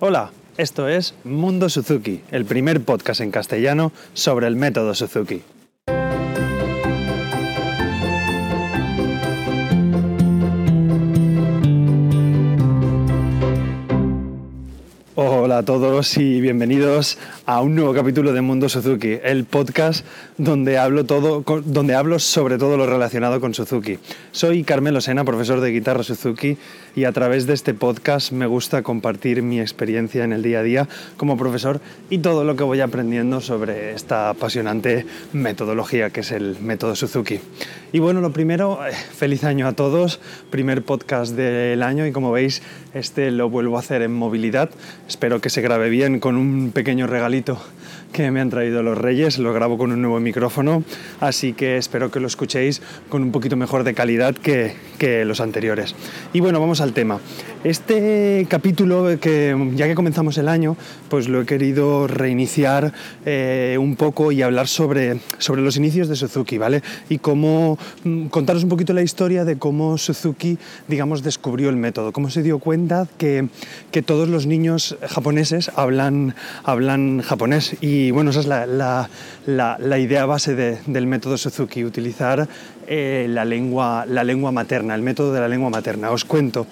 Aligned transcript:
Hola, 0.00 0.30
esto 0.58 0.86
es 0.86 1.12
Mundo 1.24 1.68
Suzuki, 1.68 2.20
el 2.30 2.44
primer 2.44 2.80
podcast 2.84 3.20
en 3.20 3.32
castellano 3.32 3.90
sobre 4.14 4.46
el 4.46 4.54
método 4.54 4.94
Suzuki. 4.94 5.42
Hola 15.58 15.64
a 15.64 15.78
todos 15.80 16.16
y 16.18 16.40
bienvenidos 16.40 17.18
a 17.44 17.60
un 17.62 17.74
nuevo 17.74 17.92
capítulo 17.92 18.32
de 18.32 18.40
Mundo 18.42 18.68
Suzuki, 18.68 19.18
el 19.24 19.42
podcast 19.42 20.06
donde 20.36 20.78
hablo, 20.78 21.04
todo, 21.04 21.42
donde 21.64 21.96
hablo 21.96 22.20
sobre 22.20 22.58
todo 22.58 22.76
lo 22.76 22.86
relacionado 22.86 23.40
con 23.40 23.54
Suzuki. 23.54 23.98
Soy 24.30 24.62
Carmelo 24.62 25.00
Sena, 25.00 25.24
profesor 25.24 25.60
de 25.60 25.72
guitarra 25.72 26.04
Suzuki, 26.04 26.56
y 26.94 27.04
a 27.04 27.12
través 27.12 27.48
de 27.48 27.54
este 27.54 27.74
podcast 27.74 28.30
me 28.30 28.46
gusta 28.46 28.84
compartir 28.84 29.42
mi 29.42 29.58
experiencia 29.58 30.22
en 30.22 30.32
el 30.32 30.44
día 30.44 30.60
a 30.60 30.62
día 30.62 30.88
como 31.16 31.36
profesor 31.36 31.80
y 32.08 32.18
todo 32.18 32.44
lo 32.44 32.54
que 32.54 32.62
voy 32.62 32.80
aprendiendo 32.80 33.40
sobre 33.40 33.94
esta 33.94 34.30
apasionante 34.30 35.06
metodología 35.32 36.10
que 36.10 36.20
es 36.20 36.30
el 36.30 36.56
método 36.60 36.94
Suzuki. 36.94 37.40
Y 37.92 37.98
bueno, 37.98 38.20
lo 38.20 38.32
primero, 38.32 38.78
eh, 38.86 38.92
feliz 38.92 39.42
año 39.42 39.66
a 39.66 39.72
todos, 39.72 40.20
primer 40.50 40.84
podcast 40.84 41.34
del 41.34 41.82
año 41.82 42.06
y 42.06 42.12
como 42.12 42.30
veis, 42.30 42.62
este 42.94 43.32
lo 43.32 43.50
vuelvo 43.50 43.76
a 43.76 43.80
hacer 43.80 44.02
en 44.02 44.12
movilidad 44.12 44.70
Espero 45.08 45.40
que 45.40 45.47
se 45.50 45.60
grabe 45.60 45.88
bien 45.88 46.20
con 46.20 46.36
un 46.36 46.72
pequeño 46.72 47.06
regalito 47.06 47.60
que 48.12 48.30
me 48.30 48.40
han 48.40 48.50
traído 48.50 48.82
los 48.82 48.98
Reyes. 48.98 49.38
Lo 49.38 49.52
grabo 49.52 49.78
con 49.78 49.92
un 49.92 50.02
nuevo 50.02 50.20
micrófono, 50.20 50.82
así 51.20 51.52
que 51.52 51.76
espero 51.76 52.10
que 52.10 52.20
lo 52.20 52.26
escuchéis 52.26 52.82
con 53.08 53.22
un 53.22 53.32
poquito 53.32 53.56
mejor 53.56 53.84
de 53.84 53.94
calidad 53.94 54.34
que, 54.34 54.74
que 54.98 55.24
los 55.24 55.40
anteriores. 55.40 55.94
Y 56.32 56.40
bueno, 56.40 56.60
vamos 56.60 56.80
al 56.80 56.92
tema. 56.92 57.20
Este 57.64 58.46
capítulo, 58.48 59.18
que 59.20 59.56
ya 59.74 59.86
que 59.86 59.94
comenzamos 59.94 60.38
el 60.38 60.48
año, 60.48 60.76
pues 61.08 61.28
lo 61.28 61.40
he 61.40 61.46
querido 61.46 62.06
reiniciar 62.06 62.92
eh, 63.26 63.76
un 63.80 63.96
poco 63.96 64.30
y 64.30 64.42
hablar 64.42 64.68
sobre, 64.68 65.18
sobre 65.38 65.62
los 65.62 65.76
inicios 65.76 66.08
de 66.08 66.16
Suzuki, 66.16 66.56
¿vale? 66.56 66.82
Y 67.08 67.18
cómo 67.18 67.78
mm, 68.04 68.26
contaros 68.26 68.62
un 68.62 68.68
poquito 68.68 68.92
la 68.92 69.02
historia 69.02 69.44
de 69.44 69.58
cómo 69.58 69.98
Suzuki, 69.98 70.56
digamos, 70.86 71.22
descubrió 71.22 71.68
el 71.68 71.76
método, 71.76 72.12
cómo 72.12 72.30
se 72.30 72.42
dio 72.42 72.60
cuenta 72.60 73.08
que, 73.18 73.48
que 73.90 74.02
todos 74.02 74.28
los 74.28 74.46
niños 74.46 74.96
japoneses 75.08 75.70
hablan, 75.74 76.36
hablan 76.64 77.22
japonés. 77.22 77.76
Y 77.80 77.97
bueno, 78.12 78.30
esa 78.30 78.40
es 78.40 78.46
la, 78.46 79.08
la, 79.46 79.98
idea 79.98 80.26
base 80.26 80.54
del 80.54 81.06
método 81.06 81.38
Suzuki, 81.38 81.84
utilizar 81.84 82.48
eh, 82.86 83.26
la, 83.28 83.44
lengua, 83.44 84.04
la 84.06 84.24
lengua 84.24 84.52
materna, 84.52 84.94
el 84.94 85.02
método 85.02 85.32
de 85.32 85.40
la 85.40 85.48
lengua 85.48 85.70
materna. 85.70 86.10
Os 86.10 86.24
cuento. 86.24 86.66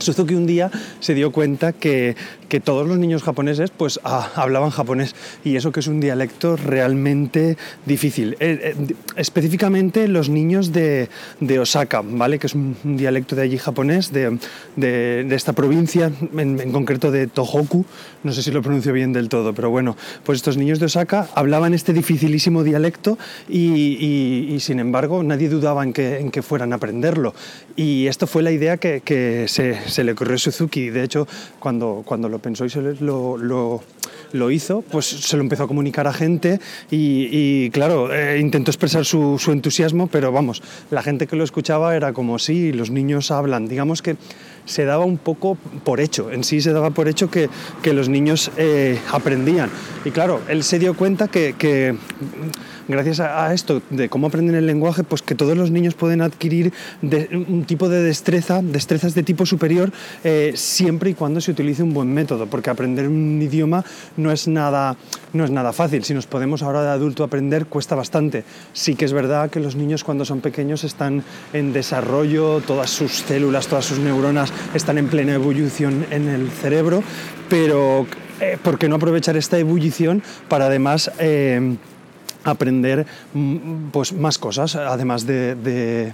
Suzuki 0.00 0.34
un 0.34 0.46
día 0.46 0.70
se 1.00 1.14
dio 1.14 1.32
cuenta 1.32 1.72
que, 1.72 2.16
que 2.48 2.60
todos 2.60 2.86
los 2.86 2.98
niños 2.98 3.22
japoneses 3.22 3.70
pues 3.70 4.00
ah, 4.04 4.30
hablaban 4.34 4.70
japonés 4.70 5.14
y 5.44 5.56
eso 5.56 5.72
que 5.72 5.80
es 5.80 5.86
un 5.86 6.00
dialecto 6.00 6.56
realmente 6.56 7.56
difícil. 7.86 8.36
Eh, 8.40 8.74
eh, 8.76 8.94
específicamente 9.16 10.08
los 10.08 10.28
niños 10.28 10.72
de, 10.72 11.08
de, 11.40 11.58
Osaka, 11.58 12.02
¿vale? 12.04 12.38
que 12.38 12.48
es 12.48 12.54
un, 12.54 12.76
dialecto 12.84 13.36
de 13.36 13.42
allí 13.42 13.58
japonés, 13.58 14.12
de, 14.12 14.38
de, 14.76 15.34
esta 15.34 15.52
provincia, 15.52 16.10
en, 16.36 16.72
concreto 16.72 17.10
de 17.10 17.26
Tohoku, 17.26 17.84
no 18.24 18.32
sé 18.32 18.42
si 18.42 18.50
lo 18.50 18.62
pronuncio 18.62 18.92
bien 18.92 19.12
del 19.12 19.28
todo, 19.28 19.54
pero 19.54 19.70
bueno, 19.70 19.96
pues 20.24 20.36
estos 20.36 20.56
niños 20.56 20.80
de 20.80 20.86
Osaka 20.86 21.28
hablaban 21.34 21.72
este 21.72 21.92
dificilísimo 21.92 22.64
dialecto 22.64 23.16
y, 23.48 24.54
y, 24.54 24.60
sin 24.60 24.80
embargo 24.80 25.22
nadie 25.22 25.48
dudaba 25.48 25.84
en 25.84 25.92
que, 25.92 26.18
en 26.18 26.30
que 26.30 26.42
fueran 26.42 26.72
a 26.72 26.76
aprenderlo. 26.76 27.34
Y 27.76 28.08
esto 28.08 28.26
fue 28.26 28.42
la 28.42 28.50
idea 28.50 28.76
que, 28.76 29.00
que 29.00 29.46
se, 29.48 29.78
se 29.90 30.04
le 30.04 30.12
ocurrió 30.12 30.38
Suzuki. 30.38 30.90
De 30.90 31.02
hecho, 31.02 31.26
cuando, 31.58 32.02
cuando 32.04 32.28
lo 32.28 32.38
pensó 32.38 32.64
y 32.64 32.70
se 32.70 32.80
lo, 32.80 33.36
lo, 34.32 34.50
hizo, 34.50 34.82
pues 34.82 35.06
se 35.06 35.36
lo 35.36 35.42
empezó 35.42 35.64
a 35.64 35.68
comunicar 35.68 36.06
a 36.06 36.12
gente 36.12 36.60
y, 36.90 37.70
claro, 37.70 38.12
eh, 38.14 38.38
intentó 38.40 38.70
expresar 38.70 39.04
su, 39.04 39.38
entusiasmo, 39.48 40.06
pero 40.06 40.32
vamos, 40.32 40.62
la 40.90 41.02
gente 41.02 41.26
que 41.26 41.36
lo 41.36 41.44
escuchaba 41.44 41.96
era 41.96 42.12
como, 42.12 42.38
sí, 42.38 42.72
los 42.72 42.90
niños 42.90 43.30
hablan. 43.30 43.68
Digamos 43.68 44.02
que 44.02 44.16
se 44.64 44.84
daba 44.84 45.04
un 45.04 45.18
poco 45.18 45.56
por 45.84 46.00
hecho, 46.00 46.30
en 46.30 46.44
sí 46.44 46.60
se 46.60 46.72
daba 46.72 46.90
por 46.90 47.08
hecho 47.08 47.30
que, 47.30 47.48
que 47.82 47.92
los 47.92 48.08
niños 48.08 48.50
eh, 48.56 48.98
aprendían. 49.12 49.70
Y 50.04 50.10
claro, 50.10 50.40
él 50.48 50.62
se 50.62 50.78
dio 50.78 50.94
cuenta 50.94 51.28
que 51.28 51.96
gracias 52.88 53.20
a, 53.20 53.52
esto 53.52 53.82
de 53.90 54.08
cómo 54.08 54.28
aprenden 54.28 54.54
el 54.54 54.66
lenguaje, 54.66 55.04
pues 55.04 55.22
que 55.22 55.34
todos 55.34 55.56
los 55.56 55.70
niños 55.70 55.94
pueden 55.94 56.22
adquirir 56.22 56.72
un 57.02 57.64
tipo 57.66 57.88
de 57.88 58.02
destreza, 58.02 58.60
destrezas 58.62 59.14
de 59.14 59.22
tipo 59.22 59.46
superior, 59.46 59.92
eh, 60.24 60.52
siempre 60.54 61.10
y 61.10 61.14
cuando 61.14 61.40
se 61.40 61.50
utilice 61.50 61.82
un 61.82 61.94
buen 61.94 62.12
método, 62.12 62.46
porque 62.46 62.70
aprender 62.70 63.08
un 63.08 63.40
idioma 63.40 63.84
no 64.16 64.30
es 64.30 64.48
nada, 64.48 64.96
no 65.32 65.44
es 65.44 65.50
nada 65.50 65.72
fácil. 65.72 66.04
Si 66.04 66.14
nos 66.14 66.26
podemos 66.26 66.62
ahora 66.62 66.82
de 66.82 66.90
adulto 66.90 67.24
aprender, 67.24 67.66
cuesta 67.66 67.94
bastante. 67.94 68.44
Sí 68.72 68.94
que 68.94 69.04
es 69.04 69.12
verdad 69.12 69.50
que 69.50 69.60
los 69.60 69.76
niños 69.76 70.04
cuando 70.04 70.24
son 70.24 70.40
pequeños 70.40 70.84
están 70.84 71.22
en 71.52 71.72
desarrollo, 71.72 72.60
todas 72.60 72.90
sus 72.90 73.12
células, 73.12 73.66
todas 73.66 73.84
sus 73.84 73.98
neuronas 73.98 74.52
están 74.74 74.98
en 74.98 75.08
plena 75.08 75.34
ebullición 75.34 76.06
en 76.10 76.28
el 76.28 76.50
cerebro, 76.50 77.02
pero 77.48 78.06
eh, 78.40 78.56
¿por 78.62 78.78
qué 78.78 78.88
no 78.88 78.96
aprovechar 78.96 79.36
esta 79.36 79.58
ebullición 79.58 80.22
para 80.48 80.66
además... 80.66 81.10
Eh, 81.18 81.76
aprender 82.44 83.06
mm, 83.34 83.90
pues, 83.90 84.12
más 84.12 84.38
cosas, 84.38 84.76
además, 84.76 85.26
de, 85.26 86.12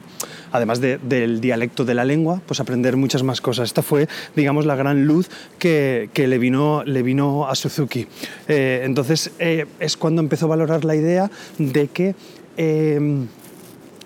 además 0.53 0.81
del 0.81 1.41
dialecto 1.41 1.84
de 1.84 1.94
la 1.94 2.04
lengua, 2.04 2.41
pues 2.47 2.60
aprender 2.60 2.97
muchas 2.97 3.22
más 3.22 3.41
cosas. 3.41 3.69
Esta 3.69 3.82
fue, 3.82 4.09
digamos, 4.34 4.66
la 4.66 4.76
gran 4.76 5.06
luz 5.06 5.28
que, 5.59 6.10
le, 6.14 6.38
vino, 6.38 6.82
le 6.84 7.03
vino 7.03 7.48
a 7.48 7.54
Suzuki. 7.54 8.06
Eh, 8.48 8.82
entonces 8.84 9.31
eh, 9.38 9.66
es 9.81 9.97
cuando 9.97 10.20
empezó 10.20 10.47
a 10.47 10.50
valorar 10.50 10.84
la 10.84 10.97
idea 10.97 11.31
de 11.59 11.88
que 11.88 12.14
eh, 12.56 13.26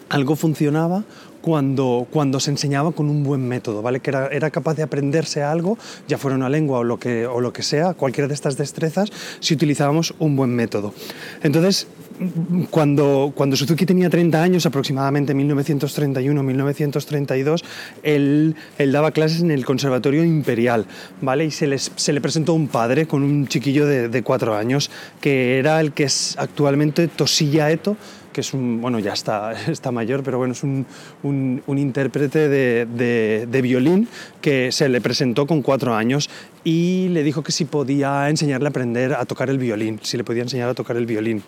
algo 0.09 0.37
funcionaba 0.37 1.05
cuando, 1.41 2.07
cuando 2.11 2.41
se 2.41 2.51
enseñaba 2.51 2.93
con 2.93 3.09
un 3.09 3.23
buen 3.25 3.47
método, 3.47 3.83
¿vale? 3.83 4.01
que 4.01 4.11
era, 4.11 4.29
era, 4.29 4.51
capaz 4.51 4.75
de 4.75 4.83
aprenderse 4.83 5.43
algo, 5.43 5.79
ya 6.07 6.19
fuera 6.19 6.37
una 6.37 6.49
lengua 6.49 6.81
o 6.81 6.85
lo, 6.85 6.99
que, 6.99 7.27
o 7.27 7.41
lo 7.41 7.53
que 7.53 7.63
sea, 7.63 7.95
cualquiera 7.95 8.29
de 8.29 8.35
estas 8.35 8.57
destrezas, 8.57 9.11
si 9.41 9.55
utilizábamos 9.55 10.15
un 10.19 10.37
buen 10.37 10.55
método. 10.55 10.95
Entonces, 11.43 11.87
cuando, 12.71 13.33
cuando 13.35 13.57
Suzuki 13.57 13.87
tenía 13.87 14.11
30 14.11 14.43
años, 14.43 14.67
aproximadamente 14.67 15.35
1931-1932, 15.35 17.65
él, 18.03 18.55
él, 18.79 18.93
daba 18.93 19.11
clases 19.11 19.41
en 19.41 19.51
el 19.51 19.65
Conservatorio 19.65 20.23
Imperial, 20.25 20.87
¿vale? 21.21 21.47
Y 21.47 21.51
se, 21.51 21.67
les, 21.67 21.91
se 21.97 22.13
le 22.13 22.21
presentó 22.21 22.55
un 22.55 22.69
padre 22.69 23.07
con 23.07 23.23
un 23.23 23.49
chiquillo 23.49 23.87
de, 23.87 24.09
de 24.09 24.23
cuatro 24.23 24.55
años, 24.55 24.91
que 25.21 25.59
era 25.59 25.81
el 25.81 25.93
que 25.93 26.05
es 26.05 26.37
actualmente 26.39 27.09
Toshiya 27.09 27.71
Eto, 27.71 27.97
que 28.33 28.43
es 28.43 28.55
un, 28.55 28.81
bueno, 28.81 28.99
ya 28.99 29.13
está, 29.13 29.53
está 29.71 29.91
mayor, 29.91 30.23
pero 30.23 30.39
bueno, 30.39 30.53
es 30.53 30.63
un, 30.63 30.87
un, 31.23 31.63
un 31.67 31.79
intérprete 31.79 32.49
de, 32.49 32.87
de, 32.87 33.47
de, 33.51 33.63
violín 33.63 34.09
que 34.41 34.73
se 34.73 34.89
le 34.89 35.01
presentó 35.01 35.47
con 35.47 35.63
cuatro 35.63 35.95
años 35.95 36.31
y 36.65 37.09
le 37.09 37.23
dijo 37.23 37.43
que 37.43 37.53
si 37.53 37.65
podía 37.65 38.29
enseñarle 38.29 38.69
a 38.69 38.71
aprender 38.71 39.15
a 39.15 39.25
tocar 39.25 39.51
el 39.51 39.59
violín, 39.59 40.01
si 40.03 40.17
le 40.17 40.25
podía 40.25 40.43
enseñar 40.43 40.69
a 40.69 40.75
tocar 40.75 40.97
el 40.97 41.07
violín. 41.07 41.43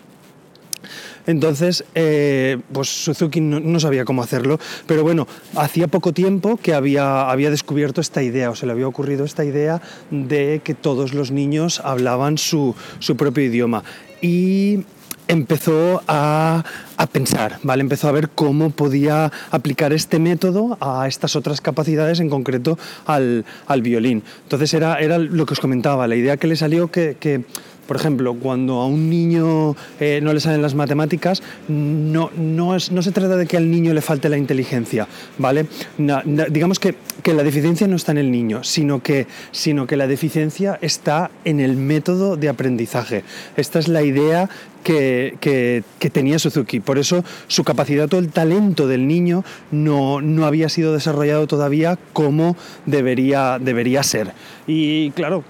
Entonces, 1.27 1.85
eh, 1.95 2.59
pues 2.71 2.89
Suzuki 2.89 3.41
no, 3.41 3.79
sabía 3.79 4.05
cómo 4.05 4.23
hacerlo, 4.23 4.59
pero 4.87 5.03
bueno, 5.03 5.27
hacía 5.55 5.87
poco 5.87 6.13
tiempo 6.13 6.57
que 6.57 6.73
había, 6.73 7.29
había 7.29 7.49
descubierto 7.49 8.01
esta 8.01 8.23
idea, 8.23 8.49
o 8.49 8.55
se 8.55 8.65
le 8.65 8.71
había 8.71 8.87
ocurrido 8.87 9.25
esta 9.25 9.45
idea 9.45 9.81
de 10.11 10.61
que 10.63 10.73
todos 10.73 11.13
los 11.13 11.31
niños 11.31 11.81
hablaban 11.83 12.37
su, 12.37 12.75
su 12.99 13.15
propio 13.15 13.43
idioma. 13.43 13.83
Y 14.21 14.85
empezó 15.27 16.01
a, 16.07 16.63
a, 16.97 17.07
pensar, 17.07 17.59
¿vale? 17.63 17.81
Empezó 17.81 18.07
a 18.07 18.11
ver 18.11 18.29
cómo 18.29 18.71
podía 18.71 19.31
aplicar 19.51 19.93
este 19.93 20.19
método 20.19 20.77
a 20.81 21.07
estas 21.07 21.35
otras 21.35 21.61
capacidades, 21.61 22.19
en 22.19 22.29
concreto 22.29 22.77
al, 23.05 23.45
al 23.67 23.81
violín. 23.81 24.23
Entonces 24.43 24.73
era, 24.73 24.99
era 24.99 25.17
lo 25.17 25.45
que 25.45 25.53
os 25.53 25.59
comentaba, 25.59 26.07
la 26.07 26.15
idea 26.15 26.37
que 26.37 26.47
le 26.47 26.55
salió 26.55 26.91
que, 26.91 27.15
que 27.19 27.45
por 27.87 27.97
ejemplo, 27.97 28.35
cuando 28.35 28.81
a 28.81 28.87
un 28.87 29.09
niño 29.09 29.75
eh, 29.99 30.19
no 30.21 30.33
le 30.33 30.39
salen 30.39 30.61
las 30.61 30.75
matemáticas, 30.75 31.43
no, 31.67 32.31
no, 32.37 32.75
es, 32.75 32.91
no, 32.91 33.01
se 33.01 33.11
trata 33.11 33.35
de 33.35 33.45
que 33.45 33.57
al 33.57 33.69
niño 33.69 33.93
le 33.93 34.01
falte 34.01 34.29
la 34.29 34.37
inteligencia, 34.37 35.07
¿vale? 35.37 35.65
digamos 35.97 36.79
que, 36.79 36.95
que, 37.21 37.33
la 37.33 37.43
deficiencia 37.43 37.87
no 37.87 37.95
está 37.95 38.11
en 38.11 38.17
el 38.19 38.31
niño, 38.31 38.63
sino 38.63 39.01
que, 39.01 39.27
sino 39.51 39.87
que 39.87 39.97
la 39.97 40.07
deficiencia 40.07 40.77
está 40.81 41.31
en 41.45 41.59
el 41.59 41.75
método 41.75 42.37
de 42.37 42.49
aprendizaje. 42.49 43.23
Esta 43.57 43.79
es 43.79 43.87
la 43.87 44.03
idea 44.03 44.49
que, 44.83 45.83
tenía 46.11 46.37
Suzuki. 46.37 46.79
Por 46.79 46.97
eso 46.99 47.23
su 47.47 47.63
capacidad 47.63 48.13
o 48.13 48.19
el 48.19 48.29
talento 48.29 48.87
del 48.87 49.07
niño 49.07 49.43
no, 49.71 50.21
no 50.21 50.45
había 50.45 50.69
sido 50.69 50.93
desarrollado 50.93 51.47
todavía 51.47 51.97
como 52.13 52.55
debería, 52.85 53.57
debería 53.59 54.03
ser. 54.03 54.33
Y 54.67 55.11
claro, 55.11 55.43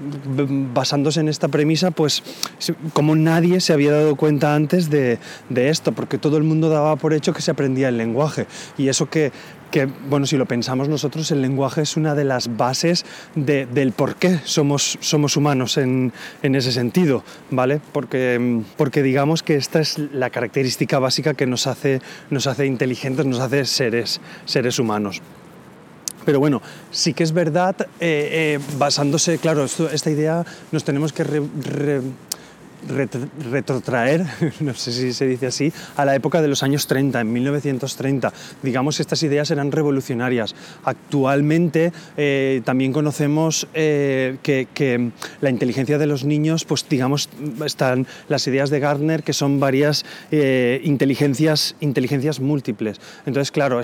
basándose 0.74 1.20
en 1.20 1.28
esta 1.28 1.48
premisa, 1.48 1.92
pues 1.92 2.24
como 2.94 3.16
nadie 3.16 3.60
se 3.60 3.74
había 3.74 3.92
dado 3.92 4.16
cuenta 4.16 4.56
antes 4.56 4.90
de, 4.90 5.20
de 5.50 5.70
esto, 5.70 5.92
porque 5.92 6.18
todo 6.18 6.38
el 6.38 6.44
mundo 6.44 6.70
daba 6.70 6.96
por 6.96 7.14
hecho 7.14 7.34
que 7.34 7.42
se 7.42 7.52
aprendía 7.52 7.90
el 7.90 7.98
lenguaje. 7.98 8.48
Y 8.78 8.88
eso 8.88 9.10
que 9.10 9.32
que, 9.74 9.88
bueno, 9.88 10.28
si 10.28 10.38
lo 10.38 10.46
pensamos 10.46 10.88
nosotros, 10.88 11.32
el 11.32 11.42
lenguaje 11.42 11.82
es 11.82 11.98
una 11.98 12.14
de 12.14 12.24
las 12.26 12.58
bases 12.58 13.06
del 13.34 13.92
por 13.92 14.18
qué 14.18 14.40
somos, 14.44 15.00
somos 15.02 15.36
humanos 15.36 15.78
en, 15.78 16.14
en, 16.44 16.54
ese 16.54 16.72
sentido, 16.72 17.24
¿vale? 17.50 17.82
Porque, 17.92 18.62
porque 18.78 19.02
digamos 19.02 19.42
que 19.42 19.56
esta 19.56 19.80
es 19.80 19.98
la 19.98 20.30
característica 20.30 21.00
básica 21.00 21.34
que 21.34 21.48
nos 21.48 21.66
hace, 21.66 22.02
nos 22.30 22.46
hace 22.46 22.68
inteligentes, 22.68 23.26
nos 23.26 23.40
hace 23.40 23.66
seres, 23.66 24.22
seres 24.46 24.78
humanos. 24.78 25.24
Pero 26.24 26.40
bueno, 26.40 26.62
sí 26.92 27.16
que 27.16 27.24
es 27.24 27.32
verdad, 27.32 27.76
eh, 27.82 27.88
eh, 28.00 28.60
basándose, 28.78 29.40
claro, 29.40 29.66
esta 29.66 30.12
idea 30.12 30.46
nos 30.72 30.84
tenemos 30.84 31.14
que 31.14 31.24
retrotraer, 32.88 34.26
no 34.60 34.74
sé 34.74 34.92
si 34.92 35.14
se 35.14 35.28
dice 35.28 35.48
así, 35.48 35.74
a 35.96 36.06
la 36.06 36.16
época 36.16 36.42
de 36.42 36.48
los 36.48 36.64
años 36.64 36.88
30, 36.88 37.22
en 37.22 37.34
1930. 37.34 38.34
Digamos 38.62 39.00
estas 39.00 39.24
ideas 39.24 39.52
eran 39.52 39.72
revolucionarias. 39.72 40.56
Actualmente 40.84 41.92
eh, 42.18 42.62
también 42.66 42.94
conocemos 42.94 43.68
eh, 43.74 44.38
que, 44.44 45.12
la 45.42 45.50
inteligencia 45.50 45.98
de 45.98 46.08
los 46.08 46.24
niños, 46.24 46.66
pues 46.66 46.86
digamos, 46.90 47.30
están 47.66 48.08
las 48.28 48.48
ideas 48.48 48.70
de 48.70 48.80
Gardner, 48.80 49.24
que 49.24 49.34
son 49.34 49.60
varias 49.60 50.06
eh, 50.32 50.82
inteligencias, 50.84 51.76
inteligencias 51.80 52.40
múltiples. 52.40 53.00
Entonces, 53.26 53.52
claro, 53.52 53.82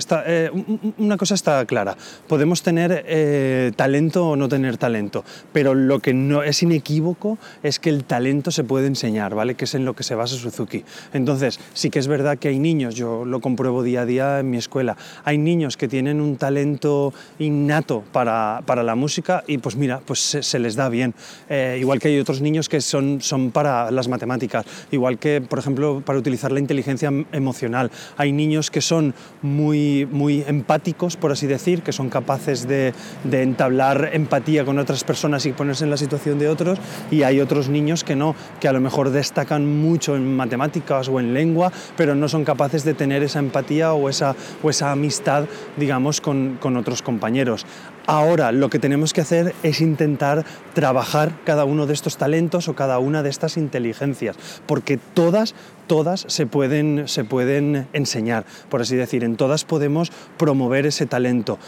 una 0.98 1.16
cosa 1.16 1.34
está 1.34 1.64
clara, 1.66 1.96
podemos 2.28 2.62
tener 2.62 3.74
talento 3.76 4.28
o 4.28 4.36
no 4.36 4.48
tener 4.48 4.76
talento, 4.76 5.24
pero 5.52 5.74
lo 5.74 6.00
que 6.00 6.14
no 6.14 6.42
es 6.42 6.62
inequívoco 6.62 7.38
es 7.62 7.78
que 7.78 7.90
el 7.90 8.04
talento 8.04 8.50
se 8.50 8.64
puede 8.64 8.86
enseñar, 8.90 9.34
¿vale? 9.34 9.54
Que 9.54 9.64
es 9.64 9.74
en 9.74 9.84
lo 9.84 9.94
que 9.94 10.02
se 10.02 10.14
basa 10.14 10.36
Suzuki. 10.36 10.84
Entonces, 11.12 11.58
sí 11.72 11.90
que 11.90 11.98
es 11.98 12.06
verdad 12.06 12.38
que 12.38 12.48
hay 12.48 12.58
niños, 12.58 12.94
yo 12.94 13.24
lo 13.24 13.40
compruebo 13.40 13.82
día 13.82 14.02
a 14.02 14.06
día 14.06 14.40
en 14.40 14.50
mi 14.50 14.58
escuela, 14.58 14.96
hay 15.24 15.38
niños 15.38 15.76
que 15.76 15.88
tienen 15.88 16.20
un 16.20 16.36
talento 16.36 17.12
innato 17.38 18.02
para, 18.12 18.62
para 18.66 18.82
la 18.82 18.94
música 18.94 19.44
y 19.46 19.58
pues 19.58 19.76
mira, 19.76 20.00
pues 20.04 20.20
se, 20.20 20.58
les 20.58 20.76
da 20.76 20.88
bien. 20.88 21.14
Eh, 21.48 21.78
igual 21.80 21.98
que 21.98 22.08
hay 22.08 22.18
otros 22.18 22.40
niños 22.40 22.68
que 22.68 22.80
son, 22.80 23.20
son 23.20 23.50
para 23.50 23.90
las 23.90 24.08
matemáticas, 24.08 24.66
igual 24.90 25.18
que, 25.18 25.40
por 25.40 25.58
ejemplo, 25.58 26.02
para 26.04 26.18
utilizar 26.18 26.52
la 26.52 26.60
inteligencia 26.60 27.10
emocional. 27.32 27.90
Hay 28.16 28.32
niños 28.32 28.70
que 28.70 28.80
son 28.80 29.14
muy, 29.42 30.06
muy 30.10 30.44
empáticos, 30.46 31.16
por 31.16 31.32
así 31.32 31.46
decir, 31.46 31.82
que 31.82 31.92
son 31.92 32.10
capaces 32.10 32.66
de, 32.68 32.92
de 33.24 33.42
entablar 33.42 34.10
empatía 34.12 34.64
con 34.64 34.78
otras 34.78 35.04
personas 35.04 35.46
y 35.46 35.52
ponerse 35.52 35.84
en 35.84 35.90
la 35.90 35.96
situación 35.96 36.38
de 36.38 36.48
otros, 36.48 36.78
y 37.10 37.22
hay 37.22 37.40
otros 37.40 37.68
niños 37.68 38.04
que 38.04 38.16
no, 38.16 38.34
que 38.60 38.68
a 38.68 38.72
lo 38.72 38.79
mejor 38.80 39.10
destacan 39.10 39.66
mucho 39.66 40.16
en 40.16 40.36
matemáticas 40.36 41.08
o 41.08 41.20
en 41.20 41.34
lengua, 41.34 41.72
pero 41.96 42.14
no 42.14 42.28
son 42.28 42.44
capaces 42.44 42.84
de 42.84 42.94
tener 42.94 43.22
esa 43.22 43.38
empatía 43.38 43.92
o 43.92 44.08
esa, 44.08 44.34
o 44.62 44.70
esa 44.70 44.92
amistad, 44.92 45.44
digamos, 45.76 46.20
con, 46.20 46.58
con 46.60 46.76
otros 46.76 47.02
compañeros. 47.02 47.66
Ahora 48.10 48.50
lo 48.50 48.70
que 48.70 48.80
tenemos 48.80 49.12
que 49.12 49.20
hacer 49.20 49.54
es 49.62 49.80
intentar 49.80 50.44
trabajar 50.74 51.30
cada 51.44 51.64
uno 51.64 51.86
de 51.86 51.92
estos 51.92 52.16
talentos 52.16 52.66
o 52.66 52.74
cada 52.74 52.98
una 52.98 53.22
de 53.22 53.30
estas 53.30 53.56
inteligencias, 53.56 54.36
porque 54.66 54.96
todas 54.96 55.54
todas 55.86 56.24
se 56.28 56.46
pueden, 56.46 57.06
se 57.06 57.24
pueden 57.24 57.86
enseñar, 57.92 58.44
por 58.68 58.80
así 58.80 58.96
decir, 58.96 59.22
en 59.22 59.36
todas 59.36 59.64
podemos 59.64 60.10
promover 60.38 60.86
ese 60.86 61.06
talento, 61.06 61.58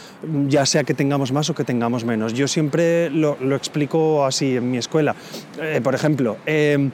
ya 0.47 0.65
sea 0.65 0.83
que 0.83 0.93
tengamos 0.93 1.31
más 1.31 1.49
o 1.49 1.55
que 1.55 1.63
tengamos 1.63 2.03
menos. 2.03 2.33
Yo 2.33 2.49
siempre 2.49 3.09
lo, 3.09 3.37
explico 3.55 4.25
así 4.25 4.57
en 4.57 4.69
mi 4.69 4.77
escuela. 4.77 5.15
Eh, 5.61 5.79
por 5.81 5.95
ejemplo, 5.95 6.37
eh, 6.45 6.89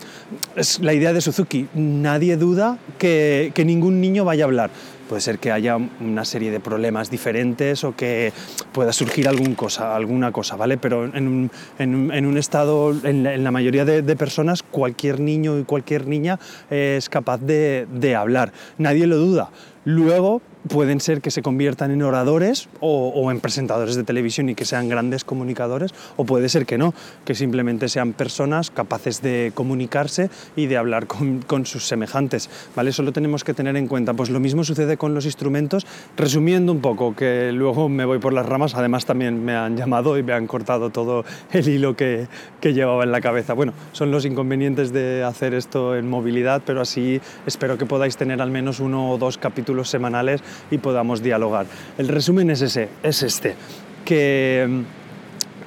es 0.56 0.80
la 0.80 0.94
idea 0.94 1.14
de 1.14 1.22
Suzuki, 1.22 1.68
nadie 1.74 2.36
duda 2.38 2.78
que, 3.00 3.52
que 3.56 3.66
ningún 3.66 4.00
niño 4.00 4.26
vaya 4.26 4.44
a 4.44 4.48
hablar 4.48 4.70
puede 5.10 5.22
ser 5.22 5.40
que 5.40 5.52
haya 5.52 5.76
una 5.76 6.24
serie 6.24 6.52
de 6.52 6.60
problemas 6.60 7.10
diferentes 7.10 7.84
o 7.84 7.96
que 7.96 8.32
pueda 8.72 8.94
surgir 8.94 9.28
algún 9.28 9.56
cosa, 9.56 9.96
alguna 9.96 10.32
cosa, 10.32 10.56
¿vale? 10.56 10.78
Pero 10.78 11.06
en 11.06 11.50
un, 11.80 12.38
estado, 12.38 12.94
en 13.04 13.44
la, 13.44 13.52
mayoría 13.52 13.84
de, 13.84 14.16
personas, 14.16 14.62
cualquier 14.62 15.20
niño 15.20 15.58
y 15.58 15.64
cualquier 15.64 16.08
niña 16.08 16.40
es 16.70 17.10
capaz 17.10 17.40
de 17.42 18.16
hablar. 18.16 18.54
Nadie 18.78 19.08
lo 19.08 19.18
duda. 19.18 19.50
Luego, 19.84 20.42
pueden 20.68 21.00
ser 21.00 21.22
que 21.22 21.32
se 21.32 21.42
conviertan 21.42 21.92
en 21.92 22.02
oradores 22.02 22.68
o, 22.80 23.32
en 23.32 23.40
presentadores 23.40 23.96
de 23.96 24.04
televisión 24.04 24.50
y 24.50 24.56
que 24.56 24.66
sean 24.66 24.90
grandes 24.90 25.24
comunicadores, 25.24 25.94
o 26.18 26.26
puede 26.26 26.50
ser 26.50 26.66
que 26.66 26.78
no, 26.78 26.94
que 27.26 27.36
simplemente 27.36 27.90
sean 27.90 28.14
personas 28.14 28.70
capaces 28.72 29.22
de 29.22 29.52
comunicarse 29.54 30.30
y 30.56 30.68
de 30.68 30.78
hablar 30.78 31.08
con, 31.08 31.66
sus 31.66 31.88
semejantes. 31.88 32.50
¿vale? 32.76 32.90
Eso 32.90 33.04
lo 33.04 33.12
tenemos 33.12 33.44
que 33.44 33.54
tener 33.54 33.76
en 33.78 33.88
cuenta. 33.88 34.14
Pues 34.14 34.30
lo 34.30 34.40
mismo 34.40 34.64
sucede 34.64 34.98
con 34.98 35.14
los 35.14 35.26
instrumentos. 35.26 35.86
Resumiendo 36.18 36.72
un 36.72 36.82
poco, 36.82 37.16
que 37.16 37.52
luego 37.52 37.90
me 37.90 38.06
voy 38.06 38.20
por 38.20 38.34
las 38.34 38.46
ramas, 38.46 38.76
además 38.76 39.06
también 39.06 39.44
me 39.44 39.56
han 39.56 39.78
llamado 39.78 40.18
y 40.18 40.24
me 40.24 40.34
han 40.34 40.48
cortado 40.48 40.90
todo 40.90 41.26
el 41.52 41.68
hilo 41.68 41.96
que, 41.96 42.28
que 42.60 42.74
llevaba 42.74 43.04
en 43.04 43.12
la 43.12 43.22
cabeza. 43.22 43.54
Bueno, 43.54 43.74
son 43.92 44.12
los 44.12 44.26
inconvenientes 44.26 44.92
de 44.92 45.24
hacer 45.24 45.54
esto 45.54 45.96
en 45.96 46.10
movilidad, 46.10 46.62
pero 46.66 46.82
así 46.82 47.22
espero 47.46 47.78
que 47.78 47.86
podáis 47.86 48.18
tener 48.18 48.42
al 48.42 48.52
menos 48.52 48.80
uno 48.80 49.12
o 49.12 49.18
dos 49.18 49.38
capítulos 49.38 49.90
semanales 49.90 50.42
y 50.72 50.78
podamos 50.78 51.22
dialogar. 51.22 51.66
El 51.98 52.08
resumen 52.08 52.50
es 52.50 52.62
ese, 52.62 52.90
es 53.04 53.24
este, 53.24 53.56
que 54.06 54.84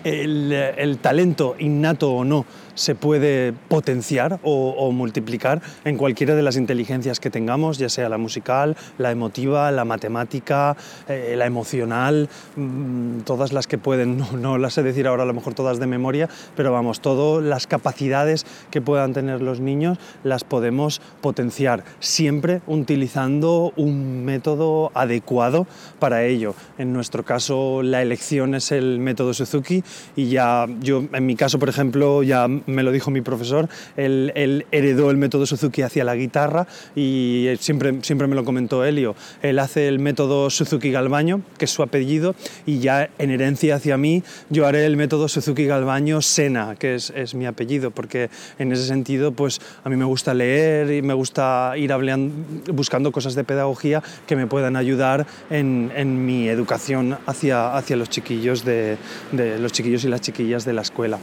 el, 0.05 0.99
talento 1.01 1.57
innato 1.59 2.13
o 2.13 2.25
no 2.25 2.45
se 2.75 2.95
puede 2.95 3.53
potenciar 3.53 4.41
o, 4.43 4.91
multiplicar 4.93 5.61
en 5.85 5.97
cualquiera 5.97 6.35
de 6.35 6.43
las 6.43 6.57
inteligencias 6.57 7.21
que 7.21 7.31
tengamos, 7.31 7.79
ya 7.79 7.89
sea 7.89 8.09
la 8.09 8.19
musical, 8.19 8.77
la 8.99 9.11
emotiva, 9.11 9.71
la 9.71 9.85
matemática, 9.85 10.77
eh, 11.09 11.35
la 11.37 11.47
emocional, 11.47 12.29
mm, 12.57 13.21
todas 13.21 13.53
las 13.53 13.67
que 13.67 13.79
pueden, 13.79 14.17
no, 14.19 14.33
no, 14.33 14.59
las 14.59 14.75
sé 14.75 14.83
decir 14.83 15.07
ahora 15.07 15.25
a 15.25 15.27
lo 15.27 15.35
mejor 15.35 15.55
todas 15.55 15.79
de 15.79 15.87
memoria, 15.87 16.29
pero 16.57 16.73
vamos, 16.73 17.01
todas 17.01 17.45
las 17.45 17.67
capacidades 17.67 18.47
que 18.71 18.81
puedan 18.81 19.13
tener 19.13 19.43
los 19.43 19.61
niños 19.61 19.99
las 20.25 20.45
podemos 20.45 21.01
potenciar, 21.21 21.85
siempre 22.01 22.63
utilizando 22.67 23.73
un 23.77 24.25
método 24.25 24.91
adecuado 24.95 25.67
para 25.99 26.25
ello. 26.25 26.55
En 26.79 26.93
nuestro 26.93 27.25
caso 27.25 27.83
la 27.83 28.03
elección 28.03 28.55
es 28.55 28.73
el 28.73 28.99
método 28.99 29.35
Suzuki 29.35 29.85
y 30.17 30.29
ya 30.29 30.67
yo 30.81 31.05
en 31.13 31.27
mi 31.27 31.37
caso 31.37 31.59
por 31.59 31.69
ejemplo 31.69 32.23
ya 32.23 32.49
me 32.49 32.83
lo 32.83 32.93
dijo 32.93 33.11
mi 33.11 33.21
profesor, 33.21 33.69
él, 33.97 34.67
heredó 34.71 35.11
el 35.11 35.17
método 35.17 35.47
Suzuki 35.47 35.83
hacia 35.83 36.05
la 36.05 36.15
guitarra 36.15 36.67
y 36.95 37.49
siempre, 37.59 37.99
siempre 38.03 38.27
me 38.27 38.35
lo 38.35 38.45
comentó 38.45 38.85
Helio. 38.85 39.15
Él 39.43 39.59
hace 39.59 39.89
el 39.89 39.99
método 39.99 40.51
Suzuki 40.51 40.91
Galbaño, 40.91 41.43
que 41.59 41.65
es 41.67 41.71
su 41.71 41.83
apellido, 41.83 42.35
y 42.67 42.79
ya 42.79 43.11
en 43.19 43.31
herencia 43.31 43.77
hacia 43.77 43.97
mí 43.97 44.23
yo 44.51 44.67
haré 44.67 44.87
el 44.87 44.97
método 44.97 45.29
Suzuki 45.29 45.67
Galbaño 45.67 46.23
Sena, 46.23 46.77
que 46.77 46.95
es, 46.95 47.13
es 47.15 47.35
mi 47.35 47.47
apellido, 47.47 47.91
porque 47.91 48.31
en 48.59 48.73
ese 48.73 48.87
sentido 48.87 49.33
pues 49.33 49.61
a 49.85 49.89
mí 49.89 49.97
me 49.97 50.05
gusta 50.05 50.35
leer 50.35 50.93
y 50.93 51.03
me 51.03 51.15
gusta 51.15 51.73
ir 51.77 51.93
hablando, 51.93 52.35
buscando 52.73 53.13
cosas 53.13 53.35
de 53.35 53.45
pedagogía 53.45 54.03
que 54.27 54.37
me 54.37 54.47
puedan 54.47 54.77
ayudar 54.77 55.27
en, 55.51 55.93
en 55.95 56.25
mi 56.25 56.49
educación 56.49 57.19
hacia, 57.27 57.77
hacia 57.77 57.97
los 57.97 58.09
chiquillos 58.09 58.65
de, 58.65 58.97
de 59.33 59.59
los 59.59 59.73
chiquillos 59.73 59.82
y 60.05 60.09
las 60.09 60.21
chiquillas 60.21 60.65
de 60.65 60.73
la 60.73 60.83
escuela. 60.83 61.19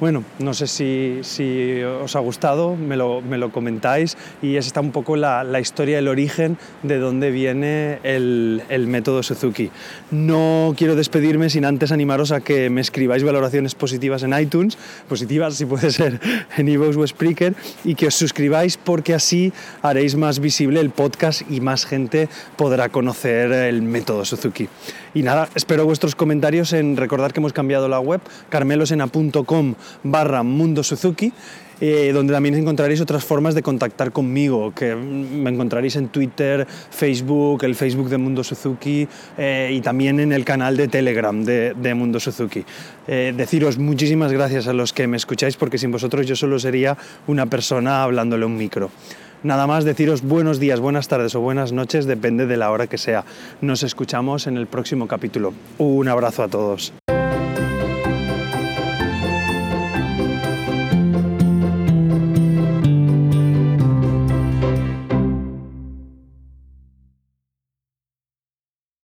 Bueno, 0.00 0.22
no 0.38 0.54
sé 0.54 0.68
si, 0.68 1.82
os 1.82 2.14
ha 2.14 2.20
gustado, 2.20 2.76
me 2.76 2.96
lo, 2.96 3.50
comentáis 3.50 4.16
y 4.40 4.54
esa 4.54 4.68
está 4.68 4.80
un 4.80 4.92
poco 4.92 5.16
la, 5.16 5.60
historia, 5.60 5.98
el 5.98 6.06
origen 6.06 6.56
de 6.84 6.98
dónde 6.98 7.32
viene 7.32 7.98
el, 8.04 8.62
método 8.86 9.24
Suzuki. 9.24 9.72
No 10.12 10.72
quiero 10.76 10.94
despedirme 10.94 11.50
sin 11.50 11.64
antes 11.64 11.90
animaros 11.90 12.30
a 12.30 12.40
que 12.40 12.70
me 12.70 12.80
escribáis 12.80 13.24
valoraciones 13.24 13.74
positivas 13.74 14.22
en 14.22 14.38
iTunes, 14.38 14.78
positivas 15.08 15.56
si 15.56 15.66
puede 15.66 15.90
ser 15.90 16.20
en 16.56 16.68
iVoox 16.68 16.96
o 16.96 17.04
Spreaker, 17.04 17.54
y 17.82 17.96
que 17.96 18.06
os 18.06 18.14
suscribáis 18.14 18.76
porque 18.76 19.14
así 19.14 19.52
haréis 19.82 20.14
más 20.14 20.38
visible 20.38 20.78
el 20.78 20.90
podcast 20.90 21.42
y 21.50 21.60
más 21.60 21.86
gente 21.86 22.28
podrá 22.56 22.88
conocer 22.88 23.50
el 23.50 23.82
método 23.82 24.24
Suzuki. 24.24 24.68
Y 25.12 25.22
nada, 25.22 25.48
espero 25.56 25.84
vuestros 25.84 26.14
comentarios 26.14 26.72
en 26.72 26.96
recordar 26.96 27.32
que 27.32 27.40
hemos 27.40 27.52
cambiado 27.52 27.88
la 27.88 27.98
web, 27.98 28.20
carmelosena.com 28.50 29.74
barra 30.02 30.42
Mundo 30.42 30.82
Suzuki, 30.82 31.32
eh, 31.80 32.10
donde 32.12 32.32
también 32.32 32.56
encontraréis 32.56 33.00
otras 33.00 33.24
formas 33.24 33.54
de 33.54 33.62
contactar 33.62 34.10
conmigo, 34.10 34.72
que 34.74 34.96
me 34.96 35.50
encontraréis 35.50 35.94
en 35.96 36.08
Twitter, 36.08 36.66
Facebook, 36.90 37.62
el 37.62 37.76
Facebook 37.76 38.08
de 38.08 38.18
Mundo 38.18 38.42
Suzuki 38.42 39.06
eh, 39.36 39.70
y 39.72 39.80
también 39.80 40.18
en 40.18 40.32
el 40.32 40.44
canal 40.44 40.76
de 40.76 40.88
Telegram 40.88 41.44
de, 41.44 41.94
Mundo 41.94 42.18
Suzuki. 42.18 42.64
Eh, 43.06 43.32
deciros 43.36 43.78
muchísimas 43.78 44.32
gracias 44.32 44.66
a 44.66 44.72
los 44.72 44.92
que 44.92 45.06
me 45.06 45.16
escucháis, 45.16 45.56
porque 45.56 45.78
sin 45.78 45.92
vosotros 45.92 46.26
yo 46.26 46.34
solo 46.34 46.58
sería 46.58 46.96
una 47.28 47.46
persona 47.46 48.02
hablándole 48.02 48.44
un 48.44 48.56
micro. 48.56 48.90
Nada 49.44 49.68
más 49.68 49.84
deciros 49.84 50.22
buenos 50.22 50.58
días, 50.58 50.80
buenas 50.80 51.06
tardes 51.06 51.34
o 51.36 51.40
buenas 51.40 51.72
noches, 51.72 52.06
depende 52.06 52.46
de 52.46 52.56
la 52.56 52.72
hora 52.72 52.88
que 52.88 52.98
sea. 52.98 53.24
Nos 53.60 53.84
escuchamos 53.84 54.48
en 54.48 54.56
el 54.56 54.66
próximo 54.66 55.06
capítulo. 55.06 55.54
Un 55.78 56.08
abrazo 56.08 56.42
a 56.42 56.48
todos. 56.48 56.92